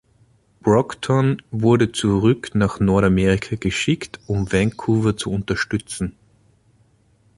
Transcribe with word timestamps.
Broughton 0.61 1.43
wurde 1.51 1.91
zurück 1.91 2.55
nach 2.55 2.79
Nordamerika 2.79 3.55
geschickt, 3.55 4.19
um 4.25 4.51
Vancouver 4.51 5.15
zu 5.15 5.29
unterstützen. 5.31 6.15